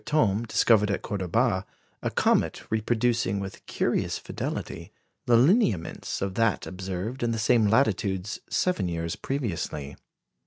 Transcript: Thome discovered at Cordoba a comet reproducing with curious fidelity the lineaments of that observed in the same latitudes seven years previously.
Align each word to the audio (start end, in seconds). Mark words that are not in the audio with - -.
Thome 0.03 0.47
discovered 0.47 0.89
at 0.89 1.03
Cordoba 1.03 1.63
a 2.01 2.09
comet 2.09 2.63
reproducing 2.71 3.39
with 3.39 3.63
curious 3.67 4.17
fidelity 4.17 4.91
the 5.27 5.37
lineaments 5.37 6.23
of 6.23 6.33
that 6.33 6.65
observed 6.65 7.21
in 7.21 7.29
the 7.29 7.37
same 7.37 7.67
latitudes 7.67 8.39
seven 8.49 8.87
years 8.87 9.15
previously. 9.15 9.95